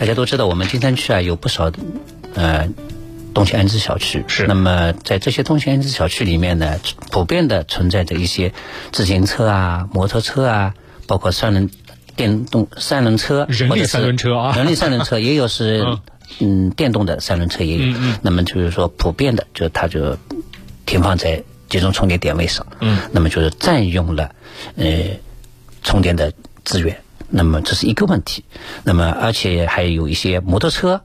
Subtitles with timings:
[0.00, 1.70] 大家都知道，我们金山区啊有不少
[2.34, 2.66] 呃
[3.34, 4.24] 动迁安置小区。
[4.28, 4.46] 是。
[4.46, 6.80] 那么在这些动迁安置小区里面呢，
[7.10, 8.54] 普遍的存在着一些
[8.92, 10.74] 自行车啊、摩托车啊，
[11.06, 11.68] 包括三轮
[12.16, 15.84] 电动三轮车，人力三轮车啊，人力三轮车 也有是
[16.38, 17.84] 嗯电动的三轮车也有。
[17.84, 18.18] 嗯嗯。
[18.22, 20.16] 那么就是说，普遍的就它就
[20.86, 22.66] 停放在集中充电点位上。
[22.80, 23.00] 嗯。
[23.12, 24.34] 那么就是占用了
[24.76, 24.86] 呃
[25.82, 26.32] 充电的
[26.64, 26.96] 资源。
[27.30, 28.44] 那么这是一个问题，
[28.82, 31.02] 那么而且还有一些摩托车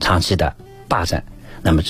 [0.00, 0.56] 长期的
[0.88, 1.24] 霸占，
[1.62, 1.82] 那么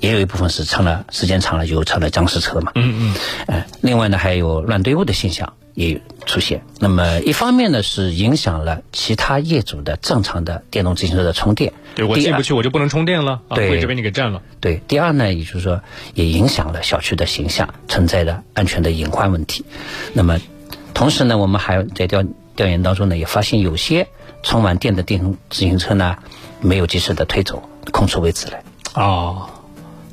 [0.00, 2.72] 也有一部分是成了时间长了就成了僵尸车嘛。
[2.76, 3.14] 嗯嗯。
[3.46, 6.62] 呃，另外呢还有乱堆物的现象也出现。
[6.78, 11.74] 那么一方面呢是影响了其他业主的正常的电动自行车的充电。
[11.94, 14.40] 对我进不去我就不能充电了，对，会这边你给占了。
[14.60, 15.82] 对，第二呢也就是说
[16.14, 19.66] 也影响了小区的形象，存在的安全的隐患问题。
[20.14, 20.40] 那么
[20.94, 22.24] 同时呢我们还在调。
[22.60, 24.06] 调研当中呢，也发现有些
[24.42, 26.18] 充完电的电动自行车呢，
[26.60, 28.62] 没有及时的推走，空出位置来。
[28.92, 29.48] 哦，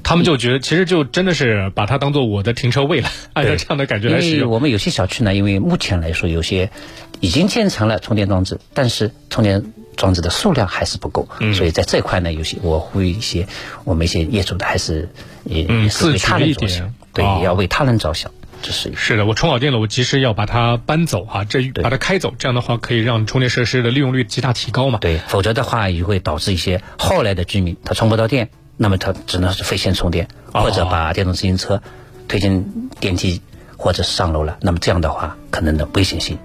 [0.01, 4.49] 他们就觉得其实就真的是把它当做我的停车位了，按照这样的感觉来使用。
[4.49, 6.71] 我们有些小区呢，因为目前来说有些
[7.19, 13.45] 已经建成了充电装置，但是充电装置的数量还是不够，所以在这块呢，有些我呼吁一些
[13.83, 15.09] 我们一些业主的还是
[15.43, 18.31] 也也是为他人着想，对，要为他人着想。
[18.67, 24.99] 这是是的，我充好电了，我及时要把它搬走啊，这把它开走，这样的话可以让充电设施的利用率极大提高嘛？
[24.99, 31.81] 对，否则的话也会导致一些后来的居民他充不到电，那么他只能是费线充电，或者把电动自行车
[32.27, 33.41] 推进电梯
[33.77, 36.37] 或者是上楼了，那么这样的话可能的危险性。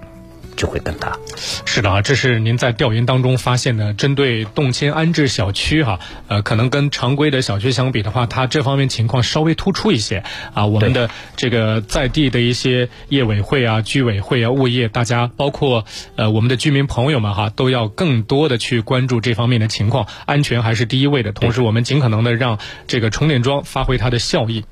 [0.63, 1.19] 就会更大。
[1.65, 10.65] 是的啊，这是您在调研当中发现的，针对动迁安置小区哈，呃，可能跟常规的小区相比的话，它这方面情况稍微突出一些啊。
[10.65, 15.83] 我们的这个在地的一些业委会啊、居委会啊、物业，大家包括
[16.15, 21.33] 呃我们的居民朋友们哈，都要更多的去关注这方面的情况，安全还是第一位的。
[21.33, 24.63] 同时，我们尽可能的让这个充电桩发挥它的效益。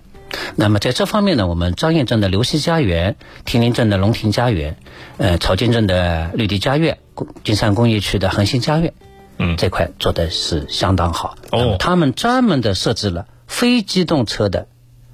[0.55, 4.75] 那么在这方面呢，我们张堰镇的刘溪家园、亭林镇的龙亭家园、
[5.17, 6.97] 呃草涧镇的绿地家苑、
[7.43, 8.93] 金山工业区的恒星家苑，
[9.37, 11.35] 嗯，这块做的是相当好。
[11.51, 14.67] 哦，他们专门的设置了非机动车的、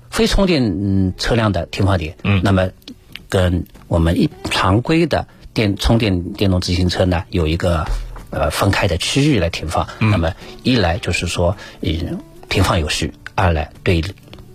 [0.09, 2.17] 非充电车辆的停放点。
[2.23, 2.69] 嗯，那么
[3.29, 7.85] 跟我们一常规的电充电电动自行车呢，有一个
[8.31, 9.87] 呃分开的区域来停放。
[9.99, 10.33] 那么
[10.63, 14.03] 一来就是说，嗯，停放有序；二来对。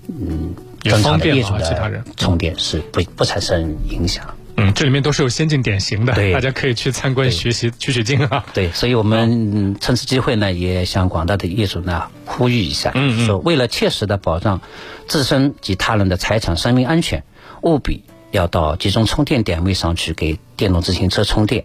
[0.09, 4.35] 嗯，正常的业主的充电是不不产生影响。
[4.57, 8.45] 嗯，这里面都是有先进典型的，对，大家可以去参观学习取取经啊。
[8.53, 14.61] 对，所以我们趁此机会呢，也向广大的业主呢呼吁一下，嗯说为了切实的保障
[15.09, 17.25] 自身及他人的财产生命安全，
[17.63, 21.65] 务必要到集中充电点位上去给电动自行车充电。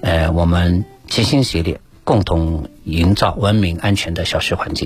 [0.00, 4.82] 呃，我们齐心协力，共同营造文明安全的小区环境。